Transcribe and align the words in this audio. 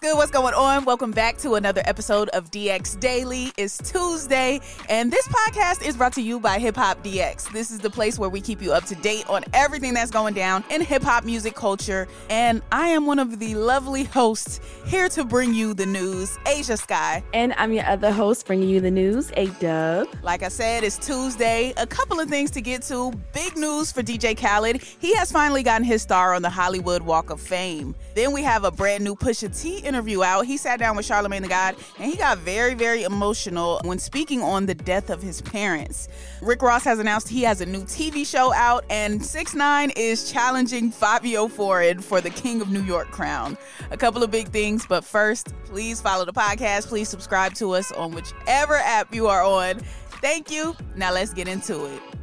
What's 0.00 0.12
good? 0.12 0.18
What's 0.18 0.30
going 0.30 0.54
on? 0.54 0.86
Welcome 0.86 1.10
back 1.10 1.36
to 1.38 1.56
another 1.56 1.82
episode 1.84 2.30
of 2.30 2.50
DX 2.50 2.98
Daily. 3.00 3.52
It's 3.58 3.76
Tuesday, 3.76 4.58
and 4.88 5.12
this 5.12 5.28
podcast 5.28 5.86
is 5.86 5.94
brought 5.94 6.14
to 6.14 6.22
you 6.22 6.40
by 6.40 6.58
Hip 6.58 6.76
Hop 6.76 7.04
DX. 7.04 7.52
This 7.52 7.70
is 7.70 7.80
the 7.80 7.90
place 7.90 8.18
where 8.18 8.30
we 8.30 8.40
keep 8.40 8.62
you 8.62 8.72
up 8.72 8.84
to 8.84 8.94
date 8.94 9.28
on 9.28 9.44
everything 9.52 9.92
that's 9.92 10.10
going 10.10 10.32
down 10.32 10.64
in 10.70 10.80
hip 10.80 11.02
hop 11.02 11.24
music 11.24 11.54
culture. 11.54 12.08
And 12.30 12.62
I 12.72 12.88
am 12.88 13.04
one 13.04 13.18
of 13.18 13.40
the 13.40 13.54
lovely 13.56 14.04
hosts 14.04 14.60
here 14.86 15.10
to 15.10 15.22
bring 15.22 15.52
you 15.52 15.74
the 15.74 15.84
news, 15.84 16.38
Asia 16.46 16.78
Sky. 16.78 17.22
And 17.34 17.52
I'm 17.58 17.70
your 17.74 17.84
other 17.84 18.10
host 18.10 18.46
bringing 18.46 18.70
you 18.70 18.80
the 18.80 18.90
news, 18.90 19.30
A 19.36 19.48
Dub. 19.48 20.08
Like 20.22 20.42
I 20.42 20.48
said, 20.48 20.82
it's 20.82 20.96
Tuesday. 20.96 21.74
A 21.76 21.86
couple 21.86 22.20
of 22.20 22.30
things 22.30 22.50
to 22.52 22.62
get 22.62 22.80
to. 22.84 23.12
Big 23.34 23.54
news 23.54 23.92
for 23.92 24.02
DJ 24.02 24.34
Khaled. 24.34 24.80
He 24.80 25.14
has 25.16 25.30
finally 25.30 25.62
gotten 25.62 25.84
his 25.84 26.00
star 26.00 26.32
on 26.32 26.40
the 26.40 26.48
Hollywood 26.48 27.02
Walk 27.02 27.28
of 27.28 27.38
Fame. 27.38 27.94
Then 28.14 28.32
we 28.32 28.42
have 28.42 28.64
a 28.64 28.70
brand 28.70 29.04
new 29.04 29.14
Pusha 29.14 29.54
T 29.54 29.89
interview 29.90 30.22
out, 30.22 30.46
he 30.46 30.56
sat 30.56 30.78
down 30.78 30.96
with 30.96 31.04
Charlemagne 31.04 31.42
the 31.42 31.48
God 31.48 31.74
and 31.98 32.08
he 32.08 32.16
got 32.16 32.38
very, 32.38 32.74
very 32.74 33.02
emotional 33.02 33.80
when 33.82 33.98
speaking 33.98 34.40
on 34.40 34.66
the 34.66 34.74
death 34.74 35.10
of 35.10 35.20
his 35.20 35.42
parents. 35.42 36.08
Rick 36.40 36.62
Ross 36.62 36.84
has 36.84 37.00
announced 37.00 37.28
he 37.28 37.42
has 37.42 37.60
a 37.60 37.66
new 37.66 37.82
TV 37.82 38.24
show 38.24 38.52
out, 38.54 38.84
and 38.88 39.24
6 39.24 39.54
9 39.54 39.90
is 39.96 40.30
challenging 40.30 40.92
Fivio 40.92 41.50
Foreign 41.50 42.00
for 42.00 42.20
the 42.20 42.30
King 42.30 42.60
of 42.60 42.70
New 42.70 42.82
York 42.82 43.10
crown. 43.10 43.58
A 43.90 43.96
couple 43.96 44.22
of 44.22 44.30
big 44.30 44.48
things, 44.48 44.86
but 44.86 45.04
first, 45.04 45.52
please 45.64 46.00
follow 46.00 46.24
the 46.24 46.32
podcast. 46.32 46.86
Please 46.86 47.08
subscribe 47.08 47.54
to 47.54 47.72
us 47.72 47.90
on 47.92 48.12
whichever 48.12 48.76
app 48.76 49.12
you 49.12 49.26
are 49.26 49.42
on. 49.42 49.80
Thank 50.22 50.50
you. 50.50 50.76
Now 50.94 51.12
let's 51.12 51.34
get 51.34 51.48
into 51.48 51.86
it. 51.86 52.19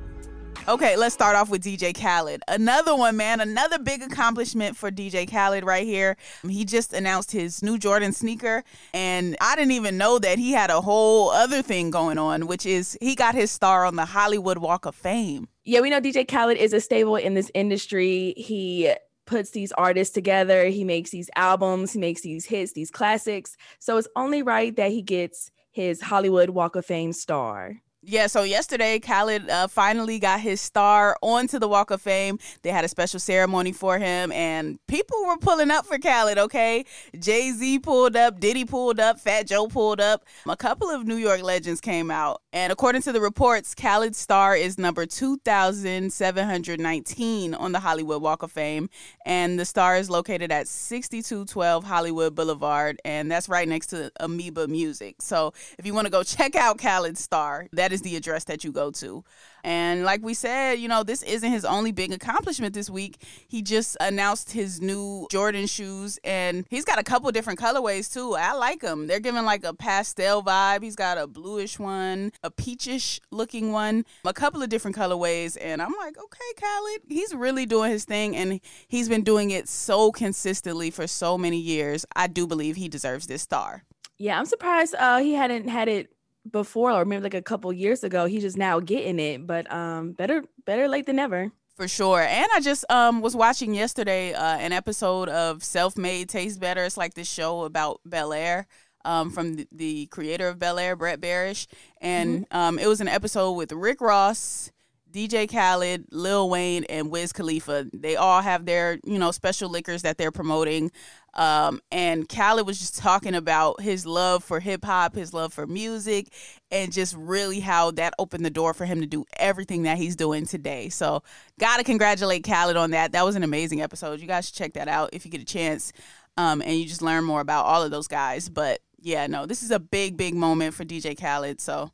Okay, 0.69 0.97
let's 0.97 1.13
start 1.13 1.37
off 1.37 1.49
with 1.49 1.63
DJ 1.63 1.97
Khaled. 1.97 2.43
Another 2.49 2.93
one, 2.93 3.15
man. 3.15 3.39
Another 3.39 3.79
big 3.79 4.01
accomplishment 4.01 4.75
for 4.75 4.91
DJ 4.91 5.25
Khaled 5.25 5.63
right 5.63 5.85
here. 5.85 6.17
He 6.45 6.65
just 6.65 6.91
announced 6.91 7.31
his 7.31 7.63
new 7.63 7.77
Jordan 7.77 8.11
sneaker, 8.11 8.65
and 8.93 9.37
I 9.39 9.55
didn't 9.55 9.71
even 9.71 9.97
know 9.97 10.19
that 10.19 10.37
he 10.37 10.51
had 10.51 10.69
a 10.69 10.81
whole 10.81 11.29
other 11.29 11.61
thing 11.61 11.89
going 11.89 12.17
on, 12.17 12.47
which 12.47 12.65
is 12.65 12.97
he 12.99 13.15
got 13.15 13.33
his 13.33 13.49
star 13.49 13.85
on 13.85 13.95
the 13.95 14.03
Hollywood 14.03 14.57
Walk 14.57 14.85
of 14.85 14.93
Fame. 14.93 15.47
Yeah, 15.63 15.79
we 15.79 15.89
know 15.89 16.01
DJ 16.01 16.27
Khaled 16.27 16.57
is 16.57 16.73
a 16.73 16.81
stable 16.81 17.15
in 17.15 17.33
this 17.33 17.49
industry. 17.53 18.33
He 18.35 18.93
puts 19.25 19.51
these 19.51 19.71
artists 19.71 20.13
together, 20.13 20.65
he 20.65 20.83
makes 20.83 21.11
these 21.11 21.29
albums, 21.37 21.93
he 21.93 21.99
makes 21.99 22.23
these 22.23 22.45
hits, 22.45 22.73
these 22.73 22.91
classics. 22.91 23.55
So 23.79 23.95
it's 23.95 24.09
only 24.17 24.43
right 24.43 24.75
that 24.75 24.91
he 24.91 25.01
gets 25.01 25.49
his 25.71 26.01
Hollywood 26.01 26.49
Walk 26.49 26.75
of 26.75 26.85
Fame 26.85 27.13
star. 27.13 27.75
Yeah, 28.09 28.27
so 28.27 28.43
yesterday, 28.43 28.99
Khaled 28.99 29.49
uh, 29.49 29.67
finally 29.67 30.17
got 30.17 30.39
his 30.39 30.61
star 30.61 31.17
onto 31.21 31.59
the 31.59 31.67
Walk 31.67 31.91
of 31.91 32.01
Fame. 32.01 32.39
They 32.61 32.69
had 32.69 32.85
a 32.85 32.87
special 32.87 33.19
ceremony 33.19 33.73
for 33.73 33.99
him, 33.99 34.31
and 34.31 34.79
people 34.87 35.17
were 35.27 35.35
pulling 35.35 35.71
up 35.71 35.85
for 35.85 35.99
Khaled, 35.99 36.37
okay? 36.37 36.85
Jay 37.19 37.51
Z 37.51 37.79
pulled 37.79 38.15
up, 38.15 38.39
Diddy 38.39 38.63
pulled 38.63 39.01
up, 39.01 39.19
Fat 39.19 39.47
Joe 39.47 39.67
pulled 39.67 39.99
up. 39.99 40.23
A 40.47 40.55
couple 40.55 40.89
of 40.89 41.05
New 41.05 41.17
York 41.17 41.43
legends 41.43 41.81
came 41.81 42.09
out. 42.09 42.41
And 42.57 42.73
according 42.73 43.03
to 43.03 43.11
the 43.11 43.21
reports, 43.21 43.75
Khaled's 43.75 44.17
star 44.17 44.55
is 44.55 44.79
number 44.79 45.05
2,719 45.05 47.53
on 47.53 47.71
the 47.71 47.79
Hollywood 47.79 48.23
Walk 48.23 48.41
of 48.41 48.51
Fame. 48.51 48.89
And 49.27 49.59
the 49.59 49.65
star 49.65 49.95
is 49.95 50.09
located 50.09 50.51
at 50.51 50.67
6212 50.67 51.83
Hollywood 51.83 52.33
Boulevard, 52.33 52.99
and 53.05 53.29
that's 53.29 53.47
right 53.47 53.67
next 53.67 53.91
to 53.91 54.11
Amoeba 54.19 54.67
Music. 54.67 55.21
So 55.21 55.53
if 55.77 55.85
you 55.85 55.93
want 55.93 56.07
to 56.07 56.11
go 56.11 56.23
check 56.23 56.55
out 56.55 56.79
Khaled's 56.79 57.21
star, 57.21 57.67
that 57.73 57.93
is 57.93 58.01
the 58.01 58.15
address 58.15 58.45
that 58.45 58.63
you 58.63 58.71
go 58.71 58.89
to. 58.89 59.23
And 59.67 60.05
like 60.05 60.23
we 60.23 60.33
said, 60.33 60.79
you 60.79 60.87
know, 60.87 61.03
this 61.03 61.21
isn't 61.23 61.51
his 61.51 61.65
only 61.65 61.91
big 61.91 62.13
accomplishment 62.13 62.73
this 62.73 62.89
week. 62.89 63.21
He 63.49 63.61
just 63.61 63.97
announced 63.99 64.53
his 64.53 64.81
new 64.81 65.27
Jordan 65.29 65.67
shoes 65.67 66.17
and 66.23 66.65
he's 66.69 66.85
got 66.85 66.99
a 66.99 67.03
couple 67.03 67.29
different 67.31 67.59
colorways 67.59 68.11
too. 68.11 68.35
I 68.35 68.53
like 68.53 68.79
them. 68.79 69.07
They're 69.07 69.19
giving 69.19 69.43
like 69.43 69.65
a 69.65 69.73
pastel 69.73 70.41
vibe. 70.41 70.83
He's 70.83 70.95
got 70.95 71.17
a 71.17 71.27
bluish 71.27 71.79
one, 71.79 72.31
a 72.47 72.51
peachish 72.51 73.19
looking 73.29 73.71
one, 73.71 74.05
a 74.25 74.33
couple 74.33 74.63
of 74.63 74.69
different 74.69 74.95
colorways. 74.95 75.57
And 75.61 75.81
I'm 75.81 75.93
like, 75.99 76.17
okay, 76.17 76.51
Khaled, 76.59 77.01
he's 77.09 77.35
really 77.35 77.65
doing 77.65 77.91
his 77.91 78.05
thing 78.05 78.35
and 78.35 78.61
he's 78.87 79.09
been 79.09 79.23
doing 79.23 79.51
it 79.51 79.67
so 79.67 80.11
consistently 80.11 80.89
for 80.89 81.05
so 81.05 81.37
many 81.37 81.59
years. 81.59 82.05
I 82.15 82.27
do 82.27 82.47
believe 82.47 82.77
he 82.77 82.87
deserves 82.87 83.27
this 83.27 83.41
star. 83.41 83.83
Yeah, 84.17 84.39
I'm 84.39 84.45
surprised 84.45 84.95
uh, 84.97 85.19
he 85.19 85.33
hadn't 85.33 85.67
had 85.67 85.89
it 85.89 86.09
before 86.49 86.91
or 86.91 87.03
maybe 87.03 87.23
like 87.23 87.33
a 87.33 87.41
couple 87.41 87.71
years 87.73 88.03
ago. 88.03 88.25
He's 88.25 88.43
just 88.43 88.57
now 88.57 88.79
getting 88.79 89.19
it, 89.19 89.45
but 89.45 89.71
um, 89.71 90.13
better 90.13 90.43
better 90.65 90.87
late 90.87 91.05
than 91.05 91.17
never. 91.17 91.51
For 91.75 91.87
sure. 91.87 92.21
And 92.21 92.47
I 92.55 92.59
just 92.59 92.89
um 92.89 93.21
was 93.21 93.35
watching 93.35 93.75
yesterday 93.75 94.33
uh, 94.33 94.57
an 94.57 94.71
episode 94.71 95.29
of 95.29 95.63
Self 95.63 95.97
Made 95.97 96.29
Taste 96.29 96.59
Better. 96.59 96.85
It's 96.85 96.97
like 96.97 97.13
this 97.13 97.29
show 97.29 97.65
about 97.65 97.99
Bel 98.05 98.33
Air. 98.33 98.65
Um, 99.07 99.29
from 99.29 99.55
the, 99.55 99.67
the 99.71 100.05
creator 100.07 100.49
of 100.49 100.59
Bel 100.59 100.77
Air, 100.77 100.97
Brett 100.97 101.21
Barish, 101.21 101.67
and 102.01 102.41
mm-hmm. 102.41 102.57
um, 102.57 102.77
it 102.77 102.87
was 102.87 102.99
an 102.99 103.07
episode 103.07 103.53
with 103.53 103.71
Rick 103.71 104.01
Ross, 104.01 104.69
DJ 105.11 105.49
Khaled, 105.49 106.05
Lil 106.11 106.49
Wayne, 106.49 106.83
and 106.85 107.09
Wiz 107.09 107.33
Khalifa. 107.33 107.87
They 107.93 108.15
all 108.15 108.41
have 108.41 108.65
their, 108.65 108.99
you 109.05 109.17
know, 109.17 109.31
special 109.31 109.69
liquors 109.69 110.01
that 110.03 110.17
they're 110.17 110.31
promoting. 110.31 110.91
Um, 111.33 111.81
and 111.91 112.27
Khaled 112.27 112.65
was 112.65 112.79
just 112.79 112.97
talking 112.97 113.35
about 113.35 113.81
his 113.81 114.05
love 114.05 114.43
for 114.43 114.59
hip 114.59 114.83
hop, 114.83 115.15
his 115.15 115.33
love 115.33 115.53
for 115.53 115.65
music, 115.67 116.27
and 116.71 116.91
just 116.91 117.15
really 117.15 117.59
how 117.59 117.91
that 117.91 118.13
opened 118.19 118.45
the 118.45 118.49
door 118.49 118.73
for 118.73 118.85
him 118.85 119.01
to 119.01 119.07
do 119.07 119.23
everything 119.37 119.83
that 119.83 119.97
he's 119.97 120.15
doing 120.15 120.45
today. 120.45 120.89
So, 120.89 121.23
gotta 121.59 121.83
congratulate 121.83 122.43
Khaled 122.43 122.77
on 122.77 122.91
that. 122.91 123.11
That 123.11 123.25
was 123.25 123.35
an 123.35 123.43
amazing 123.43 123.81
episode. 123.81 124.19
You 124.19 124.27
guys 124.27 124.47
should 124.47 124.55
check 124.55 124.73
that 124.73 124.87
out 124.87 125.11
if 125.13 125.25
you 125.25 125.31
get 125.31 125.41
a 125.41 125.45
chance. 125.45 125.93
Um, 126.39 126.61
and 126.61 126.77
you 126.77 126.85
just 126.85 127.01
learn 127.01 127.23
more 127.23 127.41
about 127.41 127.65
all 127.65 127.81
of 127.81 127.89
those 127.89 128.07
guys. 128.07 128.47
But 128.47 128.79
yeah, 129.07 129.25
no, 129.25 129.45
this 129.45 129.63
is 129.63 129.71
a 129.71 129.79
big, 129.79 130.17
big 130.17 130.35
moment 130.35 130.73
for 130.73 130.83
DJ 130.83 131.17
Khaled. 131.17 131.61
So, 131.61 131.91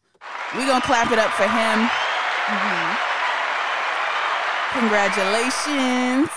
we're 0.55 0.65
gonna 0.65 0.81
clap 0.81 1.11
it 1.11 1.19
up 1.19 1.29
for 1.31 1.43
him. 1.43 1.87
Mm-hmm. 2.47 2.95
Congratulations. 4.79 6.29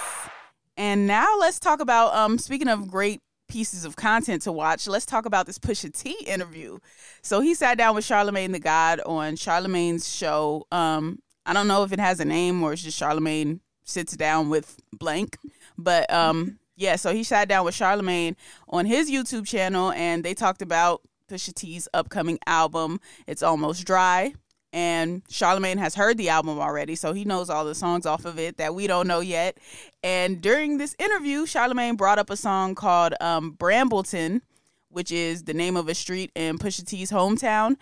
And 0.76 1.06
now 1.06 1.26
let's 1.38 1.59
talk 1.59 1.81
about 1.81 2.14
um 2.14 2.37
speaking 2.37 2.69
of 2.69 2.88
great 2.88 3.22
pieces 3.48 3.87
of 3.87 3.97
content 3.97 4.42
to 4.42 4.53
watch, 4.53 4.87
let's 4.87 5.06
talk 5.06 5.25
about 5.25 5.47
this 5.47 5.59
Pusha 5.59 5.91
T 5.98 6.14
interview. 6.26 6.78
So 7.22 7.41
he 7.41 7.54
sat 7.54 7.78
down 7.78 7.94
with 7.94 8.04
Charlemagne 8.04 8.53
the 8.53 8.58
God 8.58 9.00
on 9.06 9.37
Charlemagne's 9.37 10.14
show. 10.14 10.66
Um 10.70 11.20
I 11.47 11.54
don't 11.54 11.69
know 11.69 11.84
if 11.84 11.93
it 11.93 12.00
has 12.00 12.20
a 12.20 12.26
name 12.26 12.62
or 12.62 12.75
it's 12.75 12.82
just 12.82 12.98
Charlemagne 12.98 13.60
sits 13.84 14.14
down 14.14 14.50
with 14.50 14.78
blank, 14.93 15.38
but 15.78 16.12
um 16.12 16.58
yeah, 16.76 16.97
so 16.97 17.12
he 17.12 17.22
sat 17.22 17.48
down 17.48 17.64
with 17.64 17.75
Charlemagne 17.75 18.37
on 18.69 18.87
his 18.87 19.10
YouTube 19.10 19.47
channel 19.47 19.92
and 19.92 20.25
they 20.25 20.34
talked 20.34 20.62
about 20.62 21.03
Pusha 21.28 21.54
T's 21.54 21.88
upcoming 21.92 22.38
album. 22.47 23.00
It's 23.26 23.42
almost 23.42 23.87
dry 23.87 24.34
and 24.76 25.22
Charlemagne 25.31 25.78
has 25.78 25.94
heard 25.94 26.19
the 26.19 26.28
album 26.28 26.59
already, 26.59 26.97
so 26.97 27.14
he 27.14 27.25
knows 27.25 27.48
all 27.48 27.64
the 27.64 27.75
songs 27.75 28.04
off 28.04 28.26
of 28.26 28.38
it 28.38 28.59
that 28.59 28.75
we 28.75 28.87
don't 28.87 29.06
know 29.06 29.20
yet. 29.20 29.56
And 30.03 30.42
during 30.42 30.76
this 30.76 30.94
interview, 30.98 31.47
Charlemagne 31.47 31.97
brought 31.97 32.19
up 32.19 32.28
a 32.28 32.37
song 32.37 32.75
called 32.75 33.14
um, 33.22 33.53
Brambleton, 33.53 34.43
which 34.91 35.11
is 35.11 35.44
the 35.44 35.55
name 35.55 35.79
of 35.79 35.88
a 35.88 35.94
street 35.94 36.31
in 36.34 36.58
Pusha 36.58 36.87
T's 36.87 37.11
hometown. 37.11 37.76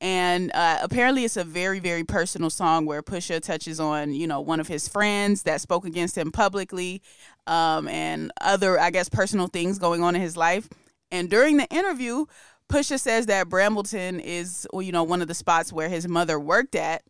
And 0.00 0.50
uh, 0.52 0.78
apparently, 0.82 1.24
it's 1.24 1.36
a 1.36 1.44
very, 1.44 1.78
very 1.78 2.02
personal 2.02 2.50
song 2.50 2.84
where 2.84 3.02
Pusha 3.02 3.40
touches 3.40 3.78
on, 3.78 4.12
you 4.12 4.26
know, 4.26 4.40
one 4.40 4.58
of 4.58 4.66
his 4.66 4.88
friends 4.88 5.44
that 5.44 5.60
spoke 5.60 5.84
against 5.84 6.18
him 6.18 6.32
publicly, 6.32 7.00
um, 7.50 7.88
and 7.88 8.32
other, 8.40 8.78
I 8.78 8.90
guess, 8.90 9.08
personal 9.08 9.48
things 9.48 9.78
going 9.78 10.02
on 10.02 10.14
in 10.14 10.22
his 10.22 10.36
life. 10.36 10.68
And 11.10 11.28
during 11.28 11.56
the 11.56 11.66
interview, 11.66 12.26
Pusha 12.68 13.00
says 13.00 13.26
that 13.26 13.48
Brambleton 13.48 14.20
is, 14.20 14.66
you 14.72 14.92
know, 14.92 15.02
one 15.02 15.20
of 15.20 15.28
the 15.28 15.34
spots 15.34 15.72
where 15.72 15.88
his 15.88 16.06
mother 16.06 16.38
worked 16.38 16.76
at. 16.76 17.02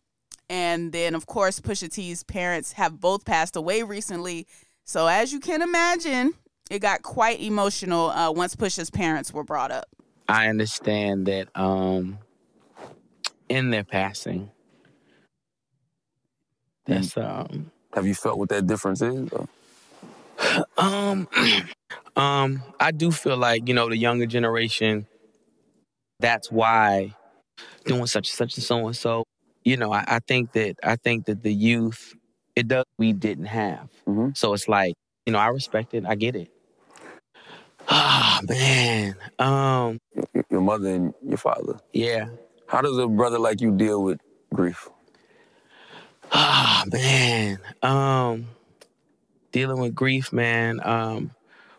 And 0.49 0.93
then, 0.93 1.15
of 1.15 1.27
course, 1.27 1.61
Pusha 1.61 1.93
T's 1.93 2.25
parents 2.25 2.73
have 2.73 2.99
both 2.99 3.25
passed 3.25 3.55
away 3.55 3.83
recently. 3.83 4.47
So, 4.85 5.07
as 5.07 5.33
you 5.33 5.39
can 5.39 5.63
imagine, 5.63 6.33
it 6.71 6.81
got 6.81 7.03
quite 7.03 7.41
emotional 7.41 8.09
uh, 8.11 8.33
once 8.33 8.57
Pusha's 8.57 8.91
parents 8.91 9.33
were 9.33 9.45
brought 9.45 9.71
up. 9.71 9.87
I 10.29 10.49
understand 10.49 11.27
that 11.27 11.49
um, 11.55 12.19
in 13.49 13.71
their 13.71 13.85
passing, 13.85 14.51
that's 16.87 17.17
um. 17.17 17.71
Have 17.93 18.07
you 18.07 18.15
felt 18.15 18.39
what 18.39 18.49
that 18.51 18.69
difference 18.69 19.03
is? 19.03 19.29
Um, 20.77 21.29
um, 22.17 22.63
I 22.79 22.91
do 22.93 23.11
feel 23.11 23.37
like 23.37 23.69
you 23.69 23.75
know 23.75 23.89
the 23.89 23.97
younger 23.97 24.27
generation. 24.27 25.07
That's 26.21 26.51
why 26.51 27.15
doing 27.85 28.07
such 28.07 28.29
and 28.29 28.37
such 28.37 28.57
and 28.57 28.65
so 28.65 28.87
and 28.87 28.97
so. 28.97 29.25
You 29.65 29.77
know, 29.77 29.93
I, 29.93 30.05
I 30.07 30.19
think 30.27 30.53
that 30.53 30.77
I 30.83 30.97
think 30.97 31.27
that 31.27 31.43
the 31.43 31.53
youth 31.53 32.15
it 32.57 32.69
does 32.69 32.85
we 32.99 33.13
didn't 33.13 33.47
have. 33.47 33.91
Mhm. 34.09 34.37
So 34.37 34.55
it's 34.55 34.69
like 34.69 34.95
you 35.27 35.33
know 35.33 35.39
I 35.39 35.49
respect 35.49 35.95
it. 35.95 36.05
I 36.07 36.15
get 36.15 36.37
it. 36.37 36.51
Ah 37.89 38.41
man. 38.49 39.17
Um. 39.39 39.99
Your 40.51 40.61
mother 40.61 40.89
and 40.89 41.15
your 41.27 41.39
father. 41.39 41.81
Yeah. 41.93 42.29
How 42.67 42.81
does 42.83 42.97
a 42.99 43.07
brother 43.09 43.39
like 43.39 43.61
you 43.61 43.73
deal 43.77 44.03
with 44.03 44.21
grief? 44.55 44.89
Ah 46.33 46.85
man. 46.93 47.59
Um. 47.83 48.47
Dealing 49.53 49.81
with 49.81 49.95
grief, 49.95 50.33
man. 50.33 50.81
Um. 50.85 51.33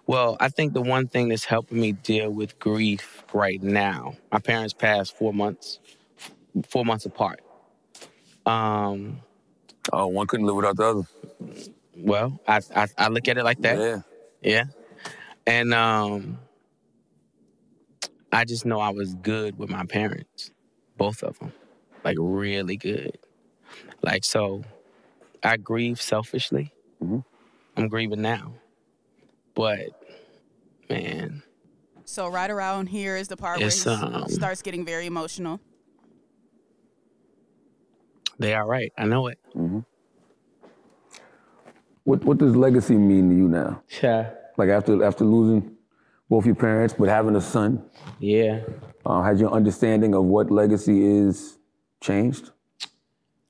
Well, 0.07 0.35
I 0.39 0.49
think 0.49 0.73
the 0.73 0.81
one 0.81 1.07
thing 1.07 1.29
that's 1.29 1.45
helping 1.45 1.79
me 1.79 1.93
deal 1.93 2.29
with 2.31 2.59
grief 2.59 3.23
right 3.33 3.61
now, 3.61 4.15
my 4.31 4.39
parents 4.39 4.73
passed 4.73 5.15
four 5.15 5.31
months, 5.33 5.79
four 6.67 6.83
months 6.83 7.05
apart. 7.05 7.39
Um, 8.45 9.21
Oh, 9.93 10.07
one 10.07 10.27
couldn't 10.27 10.45
live 10.45 10.55
without 10.55 10.75
the 10.77 10.83
other. 10.83 11.01
well, 11.97 12.39
I, 12.47 12.61
I 12.75 12.87
I 12.97 13.07
look 13.07 13.27
at 13.27 13.37
it 13.37 13.43
like 13.43 13.61
that. 13.61 13.77
Yeah. 13.79 14.01
Yeah. 14.41 14.63
And 15.47 15.73
um 15.73 16.39
I 18.31 18.45
just 18.45 18.65
know 18.65 18.79
I 18.79 18.89
was 18.89 19.13
good 19.15 19.57
with 19.57 19.69
my 19.69 19.85
parents, 19.85 20.51
both 20.97 21.23
of 21.23 21.39
them. 21.39 21.51
Like 22.03 22.17
really 22.19 22.77
good. 22.77 23.17
Like 24.01 24.23
so 24.23 24.63
I 25.43 25.57
grieve 25.57 26.01
selfishly. 26.01 26.73
Mhm. 27.03 27.23
I'm 27.77 27.87
grieving 27.87 28.21
now. 28.21 28.53
But 29.55 29.89
man, 30.89 31.43
So 32.05 32.27
right 32.27 32.49
around 32.49 32.87
here 32.87 33.15
is 33.17 33.27
the 33.27 33.37
part 33.37 33.59
where 33.59 33.67
It's, 33.67 33.83
he 33.83 33.89
um, 33.89 34.27
starts 34.29 34.61
getting 34.61 34.85
very 34.85 35.05
emotional. 35.05 35.59
they 38.39 38.53
are 38.53 38.65
right. 38.65 38.91
I 38.97 39.05
know 39.05 39.27
it. 39.27 39.39
What 42.03 42.23
What 42.25 42.37
does 42.37 42.55
legacy 42.55 42.95
mean 42.95 43.29
to 43.29 43.35
you 43.35 43.47
now? 43.47 43.83
Yeah. 44.01 44.31
Like 44.57 44.69
after 44.69 45.03
after 45.03 45.23
losing 45.23 45.75
both 46.29 46.45
your 46.45 46.55
parents, 46.55 46.93
but 46.97 47.09
having 47.09 47.35
a 47.35 47.41
son, 47.41 47.83
Yeah. 48.19 48.61
uh, 49.05 49.21
has 49.21 49.39
your 49.41 49.51
understanding 49.51 50.15
of 50.15 50.23
what 50.25 50.49
legacy 50.49 51.05
is 51.05 51.57
changed? 51.99 52.51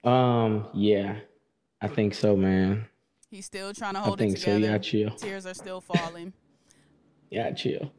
Um, 0.04 0.68
yeah. 0.74 1.20
I 1.82 1.88
think 1.88 2.14
so, 2.16 2.36
man. 2.36 2.86
He's 3.32 3.46
still 3.46 3.74
trying 3.74 3.94
to 3.94 4.02
I 4.02 4.04
hold 4.04 4.20
think 4.20 4.36
it 4.36 4.42
so. 4.42 4.56
together. 4.56 4.74
Yeah, 4.74 4.78
chill. 4.78 5.10
Tears 5.12 5.46
are 5.46 5.54
still 5.54 5.82
falling. 5.82 6.34
Yeah, 7.34 7.50
chill. 7.52 7.94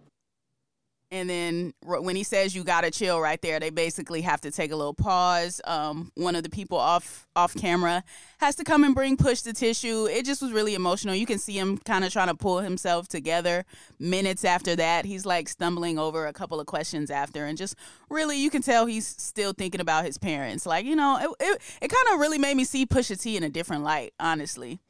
And 1.10 1.28
then 1.28 1.72
when 1.84 2.16
he 2.16 2.22
says 2.22 2.54
you 2.54 2.64
gotta 2.64 2.90
chill 2.90 3.18
right 3.18 3.40
there, 3.40 3.58
they 3.58 3.70
basically 3.70 4.20
have 4.20 4.42
to 4.42 4.50
take 4.50 4.72
a 4.72 4.76
little 4.76 4.92
pause. 4.92 5.58
Um, 5.64 6.12
one 6.16 6.36
of 6.36 6.42
the 6.42 6.50
people 6.50 6.76
off 6.76 7.26
off 7.34 7.54
camera 7.54 8.04
has 8.40 8.56
to 8.56 8.64
come 8.64 8.84
and 8.84 8.94
bring 8.94 9.16
push 9.16 9.40
the 9.40 9.54
tissue. 9.54 10.04
It 10.04 10.26
just 10.26 10.42
was 10.42 10.52
really 10.52 10.74
emotional. 10.74 11.14
You 11.14 11.24
can 11.24 11.38
see 11.38 11.58
him 11.58 11.78
kind 11.78 12.04
of 12.04 12.12
trying 12.12 12.28
to 12.28 12.34
pull 12.34 12.58
himself 12.58 13.08
together. 13.08 13.64
Minutes 13.98 14.44
after 14.44 14.76
that, 14.76 15.06
he's 15.06 15.24
like 15.24 15.48
stumbling 15.48 15.98
over 15.98 16.26
a 16.26 16.32
couple 16.34 16.60
of 16.60 16.66
questions 16.66 17.10
after, 17.10 17.46
and 17.46 17.56
just 17.56 17.74
really 18.10 18.36
you 18.36 18.50
can 18.50 18.60
tell 18.60 18.84
he's 18.84 19.06
still 19.06 19.54
thinking 19.54 19.80
about 19.80 20.04
his 20.04 20.18
parents. 20.18 20.66
Like 20.66 20.84
you 20.84 20.94
know, 20.94 21.18
it 21.18 21.44
it, 21.46 21.62
it 21.80 21.88
kind 21.88 22.14
of 22.14 22.20
really 22.20 22.38
made 22.38 22.56
me 22.56 22.64
see 22.64 22.84
Pusha 22.84 23.18
T 23.18 23.36
in 23.36 23.42
a 23.42 23.48
different 23.48 23.82
light, 23.82 24.12
honestly 24.20 24.80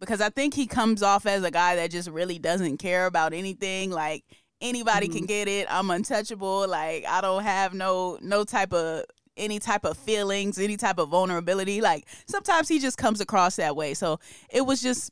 because 0.00 0.20
I 0.20 0.28
think 0.28 0.54
he 0.54 0.66
comes 0.66 1.02
off 1.02 1.26
as 1.26 1.42
a 1.42 1.50
guy 1.50 1.76
that 1.76 1.90
just 1.90 2.08
really 2.08 2.38
doesn't 2.38 2.78
care 2.78 3.06
about 3.06 3.32
anything. 3.32 3.90
Like 3.90 4.24
anybody 4.60 5.08
can 5.08 5.18
mm-hmm. 5.18 5.26
get 5.26 5.48
it. 5.48 5.66
I'm 5.70 5.90
untouchable. 5.90 6.68
Like 6.68 7.04
I 7.06 7.20
don't 7.20 7.42
have 7.42 7.74
no 7.74 8.18
no 8.20 8.44
type 8.44 8.72
of 8.72 9.04
any 9.36 9.58
type 9.58 9.84
of 9.84 9.96
feelings, 9.96 10.58
any 10.58 10.76
type 10.76 10.98
of 10.98 11.08
vulnerability. 11.10 11.80
Like 11.80 12.06
sometimes 12.26 12.68
he 12.68 12.78
just 12.78 12.98
comes 12.98 13.20
across 13.20 13.56
that 13.56 13.76
way. 13.76 13.94
So 13.94 14.18
it 14.50 14.62
was 14.62 14.82
just 14.82 15.10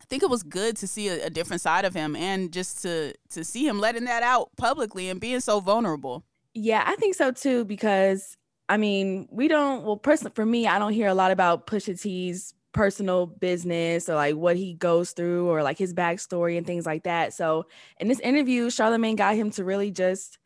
I 0.00 0.04
think 0.06 0.22
it 0.22 0.30
was 0.30 0.42
good 0.42 0.76
to 0.78 0.86
see 0.86 1.08
a, 1.08 1.26
a 1.26 1.30
different 1.30 1.62
side 1.62 1.84
of 1.84 1.94
him 1.94 2.16
and 2.16 2.52
just 2.52 2.82
to 2.82 3.14
to 3.30 3.44
see 3.44 3.66
him 3.66 3.78
letting 3.78 4.04
that 4.04 4.22
out 4.22 4.50
publicly 4.56 5.08
and 5.08 5.20
being 5.20 5.40
so 5.40 5.60
vulnerable. 5.60 6.24
Yeah, 6.54 6.82
I 6.86 6.96
think 6.96 7.14
so 7.14 7.30
too 7.30 7.64
because 7.64 8.36
I 8.68 8.76
mean, 8.76 9.28
we 9.30 9.48
don't 9.48 9.84
well 9.84 9.96
personally 9.96 10.32
for 10.34 10.46
me, 10.46 10.66
I 10.66 10.78
don't 10.78 10.92
hear 10.92 11.08
a 11.08 11.14
lot 11.14 11.30
about 11.30 11.66
Pusha 11.66 12.00
T's 12.00 12.54
personal 12.72 13.26
business 13.26 14.08
or 14.08 14.14
like 14.14 14.36
what 14.36 14.56
he 14.56 14.74
goes 14.74 15.12
through 15.12 15.48
or 15.48 15.62
like 15.62 15.78
his 15.78 15.92
backstory 15.92 16.56
and 16.56 16.66
things 16.66 16.86
like 16.86 17.04
that. 17.04 17.34
So 17.34 17.66
in 17.98 18.08
this 18.08 18.20
interview, 18.20 18.70
Charlemagne 18.70 19.16
got 19.16 19.34
him 19.34 19.50
to 19.52 19.64
really 19.64 19.90
just 19.90 20.38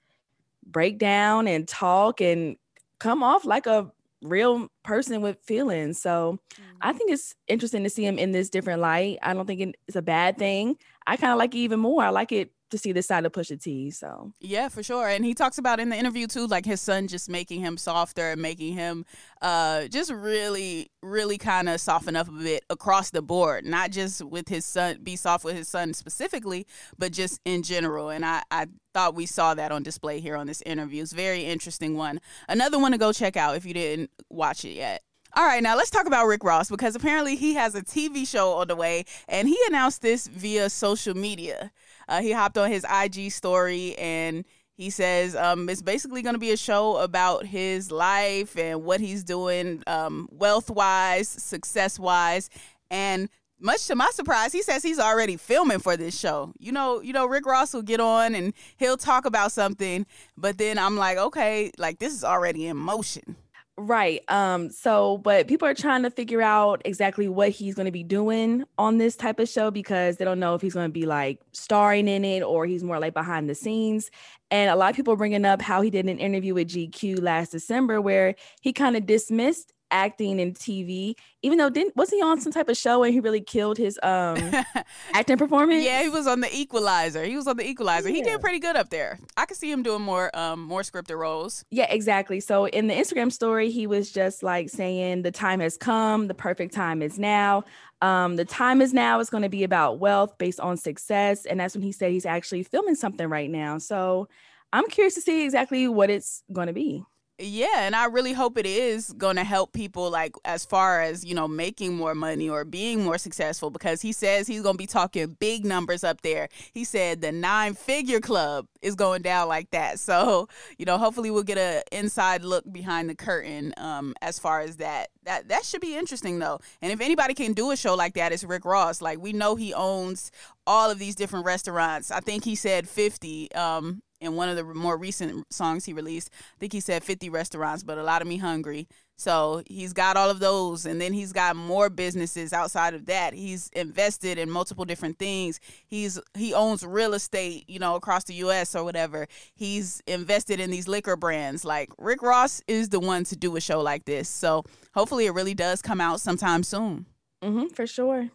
break 0.66 0.98
down 0.98 1.46
and 1.46 1.68
talk 1.68 2.20
and 2.20 2.56
come 2.98 3.22
off 3.22 3.44
like 3.44 3.66
a 3.66 3.90
real 4.22 4.68
person 4.82 5.20
with 5.20 5.38
feelings. 5.42 6.00
So 6.00 6.38
I 6.80 6.88
mm-hmm. 6.88 6.98
think 6.98 7.10
it's 7.10 7.34
interesting 7.46 7.84
to 7.84 7.90
see 7.90 8.04
him 8.04 8.18
in 8.18 8.32
this 8.32 8.48
different 8.48 8.80
light. 8.80 9.18
I 9.22 9.34
don't 9.34 9.46
think 9.46 9.76
it's 9.86 9.96
a 9.96 10.02
bad 10.02 10.38
thing. 10.38 10.76
I 11.06 11.16
kind 11.16 11.32
of 11.32 11.38
like 11.38 11.54
it 11.54 11.58
even 11.58 11.80
more. 11.80 12.02
I 12.02 12.08
like 12.08 12.32
it 12.32 12.50
to 12.70 12.78
see 12.78 12.92
this 12.92 13.06
side 13.06 13.24
of 13.26 13.32
Pusha 13.32 13.60
T. 13.62 13.90
So 13.90 14.32
Yeah, 14.40 14.68
for 14.68 14.82
sure. 14.82 15.08
And 15.08 15.24
he 15.24 15.34
talks 15.34 15.58
about 15.58 15.80
in 15.80 15.90
the 15.90 15.96
interview 15.96 16.26
too, 16.26 16.46
like 16.46 16.64
his 16.64 16.80
son 16.80 17.08
just 17.08 17.28
making 17.28 17.60
him 17.60 17.76
softer 17.76 18.30
and 18.30 18.42
making 18.42 18.74
him 18.74 19.04
uh 19.42 19.86
just 19.88 20.10
really, 20.10 20.90
really 21.02 21.38
kind 21.38 21.68
of 21.68 21.80
soften 21.80 22.16
up 22.16 22.28
a 22.28 22.32
bit 22.32 22.64
across 22.70 23.10
the 23.10 23.22
board. 23.22 23.64
Not 23.64 23.90
just 23.90 24.22
with 24.22 24.48
his 24.48 24.64
son, 24.64 24.98
be 25.02 25.16
soft 25.16 25.44
with 25.44 25.56
his 25.56 25.68
son 25.68 25.94
specifically, 25.94 26.66
but 26.98 27.12
just 27.12 27.40
in 27.44 27.62
general. 27.62 28.10
And 28.10 28.24
I, 28.24 28.42
I 28.50 28.66
thought 28.92 29.14
we 29.14 29.26
saw 29.26 29.54
that 29.54 29.72
on 29.72 29.82
display 29.82 30.20
here 30.20 30.36
on 30.36 30.46
this 30.46 30.62
interview. 30.62 31.02
It's 31.02 31.12
very 31.12 31.44
interesting 31.44 31.96
one. 31.96 32.20
Another 32.48 32.78
one 32.78 32.92
to 32.92 32.98
go 32.98 33.12
check 33.12 33.36
out 33.36 33.56
if 33.56 33.66
you 33.66 33.74
didn't 33.74 34.10
watch 34.30 34.64
it 34.64 34.72
yet. 34.72 35.02
All 35.36 35.44
right, 35.44 35.64
now 35.64 35.76
let's 35.76 35.90
talk 35.90 36.06
about 36.06 36.26
Rick 36.26 36.44
Ross 36.44 36.70
because 36.70 36.94
apparently 36.94 37.34
he 37.34 37.54
has 37.54 37.74
a 37.74 37.82
TV 37.82 38.24
show 38.24 38.52
on 38.52 38.68
the 38.68 38.76
way 38.76 39.04
and 39.26 39.48
he 39.48 39.58
announced 39.66 40.00
this 40.00 40.28
via 40.28 40.70
social 40.70 41.16
media. 41.16 41.72
Uh, 42.08 42.22
he 42.22 42.30
hopped 42.30 42.56
on 42.56 42.70
his 42.70 42.86
IG 42.88 43.32
story 43.32 43.96
and 43.98 44.44
he 44.76 44.90
says 44.90 45.34
um, 45.34 45.68
it's 45.68 45.82
basically 45.82 46.22
going 46.22 46.36
to 46.36 46.38
be 46.38 46.52
a 46.52 46.56
show 46.56 46.98
about 46.98 47.46
his 47.46 47.90
life 47.90 48.56
and 48.56 48.84
what 48.84 49.00
he's 49.00 49.24
doing 49.24 49.82
um, 49.88 50.28
wealth 50.30 50.70
wise, 50.70 51.26
success 51.26 51.98
wise. 51.98 52.48
And 52.88 53.28
much 53.58 53.88
to 53.88 53.96
my 53.96 54.10
surprise, 54.12 54.52
he 54.52 54.62
says 54.62 54.84
he's 54.84 55.00
already 55.00 55.36
filming 55.36 55.80
for 55.80 55.96
this 55.96 56.16
show. 56.16 56.52
You 56.60 56.70
know, 56.70 57.00
you 57.00 57.12
know, 57.12 57.26
Rick 57.26 57.46
Ross 57.46 57.74
will 57.74 57.82
get 57.82 57.98
on 57.98 58.36
and 58.36 58.54
he'll 58.76 58.96
talk 58.96 59.24
about 59.24 59.50
something, 59.50 60.06
but 60.36 60.58
then 60.58 60.78
I'm 60.78 60.96
like, 60.96 61.18
okay, 61.18 61.72
like 61.76 61.98
this 61.98 62.12
is 62.12 62.22
already 62.22 62.68
in 62.68 62.76
motion. 62.76 63.34
Right. 63.76 64.22
Um, 64.28 64.70
so 64.70 65.18
but 65.18 65.48
people 65.48 65.66
are 65.66 65.74
trying 65.74 66.04
to 66.04 66.10
figure 66.10 66.40
out 66.40 66.80
exactly 66.84 67.26
what 67.28 67.50
he's 67.50 67.74
going 67.74 67.86
to 67.86 67.92
be 67.92 68.04
doing 68.04 68.64
on 68.78 68.98
this 68.98 69.16
type 69.16 69.40
of 69.40 69.48
show 69.48 69.72
because 69.72 70.16
they 70.16 70.24
don't 70.24 70.38
know 70.38 70.54
if 70.54 70.62
he's 70.62 70.74
going 70.74 70.88
to 70.88 70.92
be 70.92 71.06
like 71.06 71.40
starring 71.50 72.06
in 72.06 72.24
it 72.24 72.42
or 72.42 72.66
he's 72.66 72.84
more 72.84 73.00
like 73.00 73.14
behind 73.14 73.50
the 73.50 73.54
scenes. 73.54 74.12
And 74.52 74.70
a 74.70 74.76
lot 74.76 74.90
of 74.90 74.96
people 74.96 75.16
bringing 75.16 75.44
up 75.44 75.60
how 75.60 75.82
he 75.82 75.90
did 75.90 76.06
an 76.06 76.20
interview 76.20 76.54
with 76.54 76.68
GQ 76.68 77.20
last 77.20 77.50
December 77.50 78.00
where 78.00 78.36
he 78.60 78.72
kind 78.72 78.96
of 78.96 79.06
dismissed 79.06 79.72
acting 79.90 80.40
in 80.40 80.54
TV, 80.54 81.14
even 81.42 81.58
though 81.58 81.70
didn't 81.70 81.96
was 81.96 82.10
he 82.10 82.22
on 82.22 82.40
some 82.40 82.52
type 82.52 82.68
of 82.68 82.76
show 82.76 83.02
and 83.02 83.12
he 83.12 83.20
really 83.20 83.40
killed 83.40 83.78
his 83.78 83.98
um 84.02 84.38
acting 85.14 85.36
performance? 85.36 85.84
Yeah, 85.84 86.02
he 86.02 86.08
was 86.08 86.26
on 86.26 86.40
the 86.40 86.54
Equalizer. 86.54 87.24
He 87.24 87.36
was 87.36 87.46
on 87.46 87.56
the 87.56 87.66
Equalizer. 87.66 88.08
He 88.08 88.22
did 88.22 88.40
pretty 88.40 88.58
good 88.58 88.76
up 88.76 88.90
there. 88.90 89.18
I 89.36 89.46
could 89.46 89.56
see 89.56 89.70
him 89.70 89.82
doing 89.82 90.02
more 90.02 90.34
um 90.36 90.62
more 90.62 90.82
scripted 90.82 91.18
roles. 91.18 91.64
Yeah, 91.70 91.90
exactly. 91.90 92.40
So 92.40 92.66
in 92.66 92.86
the 92.86 92.94
Instagram 92.94 93.32
story, 93.32 93.70
he 93.70 93.86
was 93.86 94.10
just 94.10 94.42
like 94.42 94.68
saying, 94.70 95.22
The 95.22 95.30
time 95.30 95.60
has 95.60 95.76
come, 95.76 96.28
the 96.28 96.34
perfect 96.34 96.74
time 96.74 97.02
is 97.02 97.18
now. 97.18 97.64
Um, 98.02 98.36
the 98.36 98.44
time 98.44 98.82
is 98.82 98.92
now 98.92 99.20
is 99.20 99.30
going 99.30 99.44
to 99.44 99.48
be 99.48 99.64
about 99.64 99.98
wealth 99.98 100.36
based 100.36 100.60
on 100.60 100.76
success. 100.76 101.46
And 101.46 101.58
that's 101.58 101.74
when 101.74 101.82
he 101.82 101.92
said 101.92 102.12
he's 102.12 102.26
actually 102.26 102.62
filming 102.62 102.96
something 102.96 103.28
right 103.28 103.48
now. 103.48 103.78
So 103.78 104.28
I'm 104.74 104.88
curious 104.88 105.14
to 105.14 105.22
see 105.22 105.44
exactly 105.44 105.88
what 105.88 106.10
it's 106.10 106.42
going 106.52 106.66
to 106.66 106.72
be. 106.72 107.02
Yeah, 107.36 107.80
and 107.80 107.96
I 107.96 108.04
really 108.04 108.32
hope 108.32 108.56
it 108.56 108.64
is 108.64 109.12
going 109.18 109.34
to 109.36 109.42
help 109.42 109.72
people 109.72 110.08
like 110.08 110.36
as 110.44 110.64
far 110.64 111.02
as, 111.02 111.24
you 111.24 111.34
know, 111.34 111.48
making 111.48 111.96
more 111.96 112.14
money 112.14 112.48
or 112.48 112.64
being 112.64 113.02
more 113.02 113.18
successful 113.18 113.70
because 113.70 114.00
he 114.00 114.12
says 114.12 114.46
he's 114.46 114.62
going 114.62 114.74
to 114.74 114.78
be 114.78 114.86
talking 114.86 115.36
big 115.40 115.64
numbers 115.64 116.04
up 116.04 116.20
there. 116.20 116.48
He 116.72 116.84
said 116.84 117.22
the 117.22 117.32
nine-figure 117.32 118.20
club 118.20 118.68
is 118.82 118.94
going 118.94 119.22
down 119.22 119.48
like 119.48 119.70
that. 119.72 119.98
So, 119.98 120.48
you 120.78 120.84
know, 120.84 120.96
hopefully 120.96 121.32
we'll 121.32 121.42
get 121.42 121.58
a 121.58 121.82
inside 121.90 122.44
look 122.44 122.70
behind 122.70 123.10
the 123.10 123.16
curtain 123.16 123.74
um 123.78 124.14
as 124.22 124.38
far 124.38 124.60
as 124.60 124.76
that. 124.76 125.08
That 125.24 125.48
that 125.48 125.64
should 125.64 125.80
be 125.80 125.96
interesting 125.96 126.38
though. 126.38 126.60
And 126.82 126.92
if 126.92 127.00
anybody 127.00 127.34
can 127.34 127.52
do 127.52 127.72
a 127.72 127.76
show 127.76 127.96
like 127.96 128.14
that, 128.14 128.32
it's 128.32 128.44
Rick 128.44 128.64
Ross. 128.64 129.02
Like 129.02 129.18
we 129.18 129.32
know 129.32 129.56
he 129.56 129.74
owns 129.74 130.30
all 130.68 130.88
of 130.88 131.00
these 131.00 131.16
different 131.16 131.46
restaurants. 131.46 132.12
I 132.12 132.20
think 132.20 132.44
he 132.44 132.54
said 132.54 132.88
50 132.88 133.52
um 133.54 134.02
in 134.24 134.36
one 134.36 134.48
of 134.48 134.56
the 134.56 134.64
more 134.64 134.96
recent 134.96 135.52
songs 135.52 135.84
he 135.84 135.92
released. 135.92 136.30
I 136.32 136.58
think 136.58 136.72
he 136.72 136.80
said 136.80 137.04
50 137.04 137.28
restaurants, 137.30 137.82
but 137.82 137.98
a 137.98 138.02
lot 138.02 138.22
of 138.22 138.28
me 138.28 138.38
hungry. 138.38 138.88
So 139.16 139.62
he's 139.66 139.92
got 139.92 140.16
all 140.16 140.28
of 140.28 140.40
those, 140.40 140.86
and 140.86 141.00
then 141.00 141.12
he's 141.12 141.32
got 141.32 141.54
more 141.54 141.88
businesses 141.88 142.52
outside 142.52 142.94
of 142.94 143.06
that. 143.06 143.32
He's 143.32 143.70
invested 143.70 144.38
in 144.38 144.50
multiple 144.50 144.84
different 144.84 145.18
things. 145.18 145.60
He's 145.86 146.20
he 146.34 146.52
owns 146.52 146.84
real 146.84 147.14
estate, 147.14 147.64
you 147.68 147.78
know, 147.78 147.94
across 147.94 148.24
the 148.24 148.34
U.S. 148.34 148.74
or 148.74 148.82
whatever. 148.82 149.28
He's 149.54 150.02
invested 150.08 150.58
in 150.58 150.70
these 150.70 150.88
liquor 150.88 151.16
brands. 151.16 151.64
Like 151.64 151.90
Rick 151.96 152.22
Ross 152.22 152.60
is 152.66 152.88
the 152.88 152.98
one 152.98 153.22
to 153.24 153.36
do 153.36 153.54
a 153.54 153.60
show 153.60 153.80
like 153.80 154.04
this. 154.04 154.28
So 154.28 154.64
hopefully, 154.94 155.26
it 155.26 155.32
really 155.32 155.54
does 155.54 155.80
come 155.80 156.00
out 156.00 156.20
sometime 156.20 156.64
soon. 156.64 157.06
Mm-hmm, 157.42 157.68
for 157.68 157.86
sure. 157.86 158.30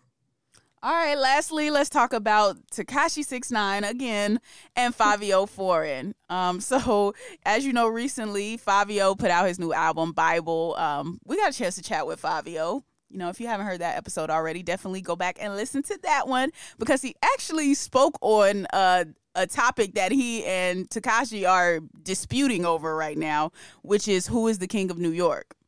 All 0.81 0.93
right, 0.93 1.17
lastly, 1.17 1.71
let's 1.71 1.89
talk 1.89 2.13
about 2.13 2.55
Tekashi 2.71 3.25
Six 3.25 3.51
Nine 3.51 3.83
again 3.83 4.39
and 4.77 4.97
Fivio 4.97 5.47
Foreign. 5.49 6.15
Um, 6.29 6.61
so 6.61 7.13
as 7.45 7.65
you 7.65 7.73
know, 7.73 7.89
recently 7.89 8.57
Fivio 8.57 9.19
put 9.19 9.29
out 9.29 9.45
his 9.45 9.59
new 9.59 9.73
album 9.73 10.13
Bible. 10.13 10.75
Um, 10.77 11.19
we 11.25 11.35
got 11.35 11.53
a 11.53 11.57
chance 11.57 11.75
to 11.75 11.81
chat 11.81 12.07
with 12.07 12.21
Fivio. 12.21 12.83
You 13.09 13.17
know, 13.17 13.27
if 13.27 13.41
you 13.41 13.47
haven't 13.47 13.65
heard 13.65 13.81
that 13.81 13.97
episode 13.97 14.29
already, 14.29 14.63
definitely 14.63 15.01
go 15.01 15.17
back 15.17 15.35
and 15.41 15.53
listen 15.57 15.83
to 15.83 15.99
that 16.03 16.29
one 16.29 16.49
because 16.77 17.01
he 17.01 17.13
actually 17.23 17.73
spoke 17.73 18.17
on 18.21 18.65
uh, 18.71 19.03
a 19.35 19.47
topic 19.47 19.95
that 19.95 20.13
he 20.13 20.45
and 20.45 20.89
Tekashi 20.89 21.45
are 21.49 21.81
disputing 22.03 22.65
over 22.65 22.95
right 22.95 23.17
now, 23.17 23.51
which 23.81 24.07
is 24.07 24.27
who 24.27 24.47
is 24.47 24.59
the 24.59 24.67
king 24.67 24.91
of 24.91 24.97
New 24.97 25.11
York. 25.11 25.55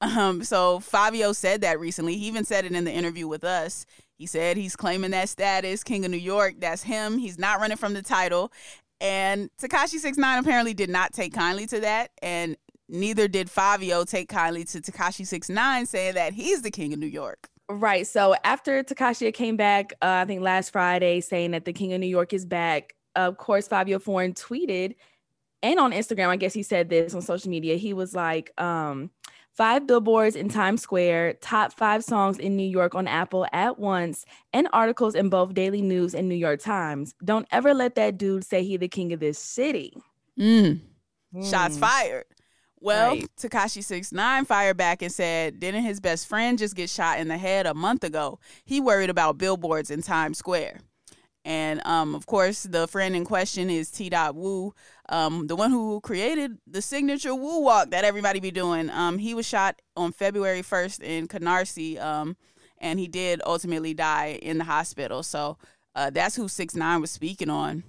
Um, 0.00 0.44
so 0.44 0.78
Fivio 0.78 1.34
said 1.34 1.62
that 1.62 1.80
recently. 1.80 2.16
He 2.16 2.28
even 2.28 2.44
said 2.44 2.64
it 2.64 2.70
in 2.70 2.84
the 2.84 2.92
interview 2.92 3.26
with 3.26 3.42
us. 3.42 3.84
He 4.18 4.26
said 4.26 4.56
he's 4.56 4.76
claiming 4.76 5.12
that 5.12 5.28
status, 5.28 5.82
King 5.84 6.04
of 6.04 6.10
New 6.10 6.16
York. 6.16 6.56
That's 6.58 6.82
him. 6.82 7.18
He's 7.18 7.38
not 7.38 7.60
running 7.60 7.76
from 7.76 7.94
the 7.94 8.02
title. 8.02 8.52
And 9.00 9.48
Tekashi 9.62 9.98
Six 9.98 10.18
Nine 10.18 10.40
apparently 10.40 10.74
did 10.74 10.90
not 10.90 11.12
take 11.12 11.32
kindly 11.32 11.66
to 11.68 11.80
that, 11.80 12.10
and 12.20 12.56
neither 12.88 13.28
did 13.28 13.48
Fabio 13.48 14.04
take 14.04 14.28
kindly 14.28 14.64
to 14.64 14.80
Tekashi 14.80 15.26
Six 15.26 15.48
Nine 15.48 15.86
saying 15.86 16.14
that 16.14 16.32
he's 16.32 16.62
the 16.62 16.70
King 16.70 16.92
of 16.92 16.98
New 16.98 17.06
York. 17.06 17.48
Right. 17.70 18.06
So 18.06 18.34
after 18.44 18.82
Tekashi 18.82 19.32
came 19.32 19.56
back, 19.56 19.92
uh, 20.02 20.22
I 20.22 20.24
think 20.24 20.40
last 20.40 20.70
Friday, 20.70 21.20
saying 21.20 21.52
that 21.52 21.64
the 21.64 21.72
King 21.72 21.92
of 21.92 22.00
New 22.00 22.06
York 22.06 22.32
is 22.32 22.44
back, 22.44 22.94
of 23.14 23.36
course, 23.36 23.68
Fabio 23.68 23.98
Foreign 23.98 24.34
tweeted 24.34 24.94
and 25.62 25.80
on 25.80 25.92
Instagram, 25.92 26.28
I 26.28 26.36
guess 26.36 26.54
he 26.54 26.62
said 26.62 26.88
this 26.88 27.14
on 27.14 27.22
social 27.22 27.50
media. 27.50 27.76
He 27.76 27.92
was 27.92 28.14
like, 28.14 28.52
um, 28.60 29.10
five 29.58 29.88
billboards 29.88 30.36
in 30.36 30.48
Times 30.48 30.80
Square, 30.80 31.34
top 31.40 31.72
five 31.72 32.04
songs 32.04 32.38
in 32.38 32.56
New 32.56 32.62
York 32.62 32.94
on 32.94 33.08
Apple 33.08 33.44
at 33.52 33.76
once, 33.76 34.24
and 34.52 34.68
articles 34.72 35.16
in 35.16 35.28
both 35.28 35.52
Daily 35.52 35.82
News 35.82 36.14
and 36.14 36.28
New 36.28 36.36
York 36.36 36.60
Times. 36.60 37.12
Don't 37.24 37.46
ever 37.50 37.74
let 37.74 37.96
that 37.96 38.16
dude 38.16 38.44
say 38.44 38.62
he 38.62 38.76
the 38.76 38.86
king 38.86 39.12
of 39.12 39.18
this 39.18 39.36
city. 39.36 39.92
Mm. 40.38 40.80
Mm. 41.34 41.50
Shots 41.50 41.76
fired. 41.76 42.26
Well, 42.80 43.10
right. 43.10 43.28
Tekashi 43.36 43.82
Six 43.82 44.12
Nine 44.12 44.44
fired 44.44 44.76
back 44.76 45.02
and 45.02 45.10
said, 45.10 45.58
"Didn't 45.58 45.82
his 45.82 45.98
best 45.98 46.28
friend 46.28 46.56
just 46.56 46.76
get 46.76 46.88
shot 46.88 47.18
in 47.18 47.26
the 47.26 47.36
head 47.36 47.66
a 47.66 47.74
month 47.74 48.04
ago? 48.04 48.38
He 48.64 48.80
worried 48.80 49.10
about 49.10 49.38
billboards 49.38 49.90
in 49.90 50.02
Times 50.02 50.38
Square." 50.38 50.78
And 51.44 51.80
um, 51.86 52.14
of 52.14 52.26
course, 52.26 52.64
the 52.64 52.86
friend 52.86 53.16
in 53.16 53.24
question 53.24 53.70
is 53.70 53.90
T. 53.90 54.10
Dot 54.10 54.34
Woo, 54.36 54.74
um, 55.08 55.46
the 55.46 55.56
one 55.56 55.70
who 55.70 56.00
created 56.00 56.58
the 56.66 56.82
signature 56.82 57.34
Woo 57.34 57.60
Walk 57.60 57.90
that 57.90 58.04
everybody 58.04 58.40
be 58.40 58.50
doing. 58.50 58.90
Um, 58.90 59.18
he 59.18 59.34
was 59.34 59.46
shot 59.46 59.80
on 59.96 60.12
February 60.12 60.62
1st 60.62 61.02
in 61.02 61.28
Canarsie, 61.28 62.00
um, 62.00 62.36
and 62.78 62.98
he 62.98 63.08
did 63.08 63.40
ultimately 63.46 63.94
die 63.94 64.38
in 64.42 64.58
the 64.58 64.64
hospital. 64.64 65.22
So 65.22 65.56
uh, 65.94 66.10
that's 66.10 66.36
who 66.36 66.48
Six 66.48 66.74
Nine 66.74 67.00
was 67.00 67.10
speaking 67.10 67.50
on. 67.50 67.84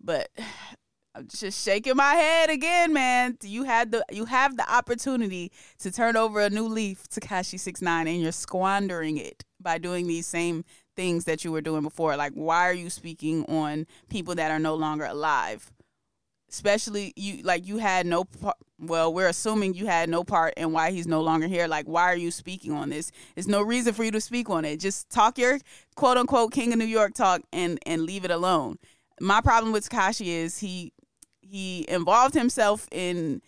But 0.00 0.28
I'm 1.14 1.28
just 1.28 1.62
shaking 1.62 1.94
my 1.96 2.14
head 2.14 2.48
again, 2.48 2.94
man. 2.94 3.36
You 3.42 3.64
had 3.64 3.92
the 3.92 4.02
you 4.10 4.24
have 4.24 4.56
the 4.56 4.72
opportunity 4.72 5.52
to 5.80 5.92
turn 5.92 6.16
over 6.16 6.40
a 6.40 6.48
new 6.48 6.66
leaf 6.66 7.06
Tekashi 7.10 7.60
Six 7.60 7.82
Nine, 7.82 8.08
and 8.08 8.22
you're 8.22 8.32
squandering 8.32 9.18
it 9.18 9.44
by 9.60 9.76
doing 9.76 10.06
these 10.06 10.26
same 10.26 10.64
things 10.96 11.24
that 11.24 11.44
you 11.44 11.52
were 11.52 11.60
doing 11.60 11.82
before. 11.82 12.16
Like, 12.16 12.32
why 12.32 12.66
are 12.66 12.72
you 12.72 12.88
speaking 12.88 13.44
on 13.44 13.86
people 14.08 14.34
that 14.36 14.50
are 14.50 14.58
no 14.58 14.74
longer 14.74 15.04
alive? 15.04 15.70
Especially 16.52 17.14
you, 17.16 17.42
like 17.42 17.66
you 17.66 17.78
had 17.78 18.04
no. 18.06 18.24
Part, 18.24 18.56
well, 18.78 19.14
we're 19.14 19.28
assuming 19.28 19.72
you 19.72 19.86
had 19.86 20.10
no 20.10 20.22
part 20.22 20.52
in 20.56 20.72
why 20.72 20.90
he's 20.90 21.06
no 21.06 21.22
longer 21.22 21.46
here. 21.46 21.66
Like, 21.66 21.86
why 21.86 22.02
are 22.02 22.16
you 22.16 22.30
speaking 22.30 22.72
on 22.72 22.90
this? 22.90 23.10
There's 23.34 23.48
no 23.48 23.62
reason 23.62 23.94
for 23.94 24.04
you 24.04 24.10
to 24.10 24.20
speak 24.20 24.50
on 24.50 24.64
it. 24.66 24.78
Just 24.78 25.08
talk 25.08 25.38
your 25.38 25.58
quote 25.94 26.18
unquote 26.18 26.52
King 26.52 26.72
of 26.72 26.78
New 26.78 26.84
York 26.84 27.14
talk 27.14 27.40
and 27.52 27.78
and 27.86 28.02
leave 28.02 28.26
it 28.26 28.30
alone. 28.30 28.78
My 29.18 29.40
problem 29.40 29.72
with 29.72 29.88
Tekashi 29.88 30.26
is 30.26 30.58
he 30.58 30.92
he 31.40 31.86
involved 31.88 32.34
himself 32.34 32.86
in 32.92 33.40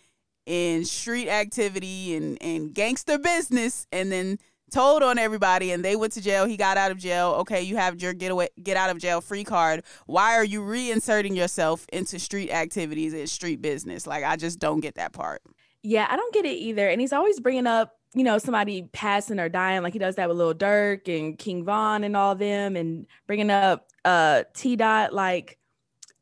in 0.47 0.83
street 0.83 1.29
activity 1.29 2.15
and 2.15 2.41
and 2.41 2.73
gangster 2.73 3.19
business, 3.19 3.85
and 3.91 4.11
then 4.11 4.39
told 4.71 5.03
on 5.03 5.17
everybody 5.17 5.71
and 5.71 5.83
they 5.83 5.95
went 5.95 6.13
to 6.13 6.21
jail. 6.21 6.45
He 6.45 6.57
got 6.57 6.77
out 6.77 6.91
of 6.91 6.97
jail. 6.97 7.35
Okay, 7.39 7.61
you 7.61 7.77
have 7.77 8.01
your 8.01 8.13
get 8.13 8.31
away 8.31 8.49
get 8.61 8.77
out 8.77 8.89
of 8.89 8.97
jail 8.97 9.21
free 9.21 9.43
card. 9.43 9.83
Why 10.05 10.35
are 10.35 10.43
you 10.43 10.61
reinserting 10.61 11.35
yourself 11.35 11.85
into 11.93 12.19
street 12.19 12.51
activities 12.51 13.13
and 13.13 13.29
street 13.29 13.61
business? 13.61 14.07
Like 14.07 14.23
I 14.23 14.35
just 14.35 14.59
don't 14.59 14.79
get 14.79 14.95
that 14.95 15.13
part. 15.13 15.41
Yeah, 15.83 16.07
I 16.09 16.15
don't 16.15 16.33
get 16.33 16.45
it 16.45 16.55
either. 16.55 16.89
And 16.89 16.99
he's 16.99 17.13
always 17.13 17.39
bringing 17.39 17.67
up, 17.67 17.99
you 18.15 18.23
know, 18.23 18.37
somebody 18.37 18.89
passing 18.91 19.39
or 19.39 19.49
dying 19.49 19.83
like 19.83 19.93
he 19.93 19.99
does 19.99 20.15
that 20.15 20.27
with 20.27 20.37
Lil 20.37 20.55
Durk 20.55 21.07
and 21.07 21.37
King 21.37 21.63
Von 21.63 22.03
and 22.03 22.17
all 22.17 22.35
them 22.35 22.75
and 22.75 23.05
bringing 23.27 23.51
up 23.51 23.87
uh 24.03 24.43
T 24.53 24.75
Dot 24.75 25.13
like 25.13 25.57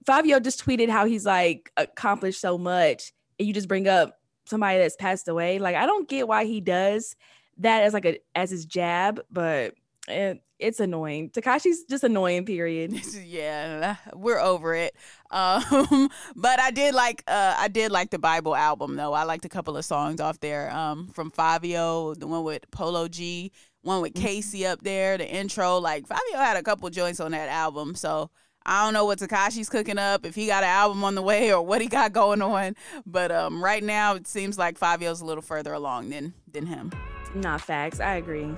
Fabio 0.05 0.39
just 0.39 0.63
tweeted 0.65 0.89
how 0.89 1.05
he's 1.05 1.25
like 1.25 1.71
accomplished 1.77 2.41
so 2.41 2.57
much 2.57 3.13
and 3.39 3.47
you 3.47 3.53
just 3.53 3.69
bring 3.69 3.88
up 3.88 4.19
somebody 4.45 4.79
that's 4.79 4.97
passed 4.97 5.29
away. 5.29 5.59
Like 5.59 5.75
I 5.75 5.85
don't 5.85 6.09
get 6.09 6.27
why 6.27 6.43
he 6.43 6.59
does 6.59 7.15
that 7.57 7.83
as 7.83 7.93
like 7.93 8.05
a 8.05 8.19
as 8.36 8.51
his 8.51 8.65
jab, 8.65 9.22
but 9.31 9.75
it, 10.07 10.41
it's 10.60 10.79
annoying. 10.79 11.29
Tekashi's 11.29 11.83
just 11.83 12.03
annoying. 12.03 12.45
Period. 12.45 12.93
yeah, 13.25 13.98
we're 14.13 14.39
over 14.39 14.74
it. 14.75 14.95
Um, 15.29 16.10
but 16.36 16.60
I 16.60 16.72
did 16.72 16.95
like 16.95 17.24
uh, 17.27 17.55
I 17.57 17.67
did 17.67 17.91
like 17.91 18.12
the 18.12 18.19
Bible 18.19 18.55
album 18.55 18.95
though. 18.95 19.13
I 19.13 19.24
liked 19.24 19.45
a 19.45 19.50
couple 19.50 19.77
of 19.77 19.86
songs 19.86 20.19
off 20.19 20.39
there. 20.39 20.72
Um, 20.72 21.07
from 21.10 21.31
Fabio, 21.31 22.15
the 22.15 22.27
one 22.27 22.43
with 22.43 22.69
Polo 22.72 23.07
G, 23.07 23.51
one 23.81 24.01
with 24.01 24.13
mm-hmm. 24.13 24.25
Casey 24.25 24.65
up 24.65 24.81
there, 24.83 25.17
the 25.17 25.29
intro. 25.29 25.77
Like 25.79 26.07
Fabio 26.07 26.38
had 26.38 26.57
a 26.57 26.63
couple 26.63 26.89
joints 26.89 27.19
on 27.19 27.31
that 27.31 27.50
album, 27.50 27.95
so. 27.95 28.29
I 28.65 28.86
don't 28.86 28.93
know 28.93 29.03
what 29.03 29.19
Tekashi's 29.19 29.67
cooking 29.67 29.98
up, 29.98 30.25
if 30.25 30.36
he 30.36 30.48
got 30.48 30.63
an 30.63 30.69
album 30.69 31.03
on 31.03 31.15
the 31.15 31.22
way 31.22 31.53
or 31.53 31.62
what 31.62 31.81
he 31.81 31.88
got 31.88 32.13
going 32.13 32.41
on. 32.41 32.77
But 33.05 33.29
um, 33.29 33.62
right 33.62 33.83
now, 33.83 34.15
it 34.15 34.25
seems 34.25 34.57
like 34.57 34.77
Fabio's 34.77 35.19
a 35.19 35.25
little 35.25 35.41
further 35.41 35.74
along 35.74 36.12
than 36.12 36.33
than 36.50 36.67
him. 36.67 36.93
Not 37.35 37.61
facts. 37.61 37.99
I 37.99 38.15
agree. 38.15 38.53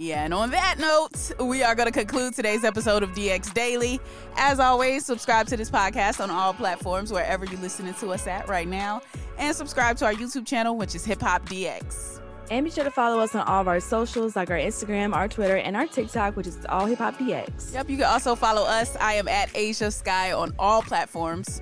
Yeah, 0.00 0.24
and 0.24 0.32
on 0.32 0.50
that 0.52 0.76
note, 0.78 1.32
we 1.44 1.64
are 1.64 1.74
going 1.74 1.86
to 1.86 1.92
conclude 1.92 2.32
today's 2.32 2.62
episode 2.62 3.02
of 3.02 3.10
DX 3.10 3.52
Daily. 3.52 3.98
As 4.36 4.60
always, 4.60 5.04
subscribe 5.04 5.48
to 5.48 5.56
this 5.56 5.72
podcast 5.72 6.22
on 6.22 6.30
all 6.30 6.54
platforms 6.54 7.12
wherever 7.12 7.44
you're 7.44 7.60
listening 7.60 7.94
to 7.94 8.10
us 8.12 8.28
at 8.28 8.48
right 8.48 8.68
now, 8.68 9.02
and 9.38 9.56
subscribe 9.56 9.96
to 9.96 10.04
our 10.04 10.14
YouTube 10.14 10.46
channel, 10.46 10.76
which 10.76 10.94
is 10.94 11.04
Hip 11.04 11.20
Hop 11.22 11.48
DX. 11.48 12.20
And 12.50 12.64
be 12.64 12.70
sure 12.70 12.84
to 12.84 12.92
follow 12.92 13.18
us 13.18 13.34
on 13.34 13.44
all 13.48 13.60
of 13.60 13.66
our 13.66 13.80
socials, 13.80 14.36
like 14.36 14.50
our 14.50 14.56
Instagram, 14.56 15.16
our 15.16 15.26
Twitter, 15.26 15.56
and 15.56 15.76
our 15.76 15.86
TikTok, 15.86 16.36
which 16.36 16.46
is 16.46 16.64
all 16.68 16.86
Hip 16.86 16.98
Hop 16.98 17.18
DX. 17.18 17.74
Yep, 17.74 17.90
you 17.90 17.96
can 17.96 18.06
also 18.06 18.36
follow 18.36 18.62
us. 18.62 18.96
I 19.00 19.14
am 19.14 19.26
at 19.26 19.50
Asia 19.56 19.90
Sky 19.90 20.30
on 20.30 20.54
all 20.60 20.80
platforms. 20.80 21.60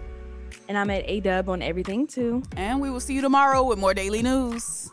And 0.69 0.77
I'm 0.77 0.91
at 0.91 1.05
A 1.09 1.21
Dub 1.21 1.49
on 1.49 1.63
everything 1.63 2.07
too. 2.07 2.43
And 2.57 2.81
we 2.81 2.91
will 2.91 3.01
see 3.01 3.15
you 3.15 3.23
tomorrow 3.23 3.63
with 3.63 3.79
more 3.79 3.95
daily 3.95 4.23
news. 4.23 4.93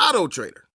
Auto 0.00 0.26
Trader. 0.28 0.64